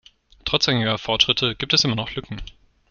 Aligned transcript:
Trotz 0.45 0.67
einiger 0.67 0.97
Fortschritte 0.97 1.53
gibt 1.55 1.73
es 1.75 1.83
immer 1.83 1.93
noch 1.93 2.09
Lücken. 2.15 2.41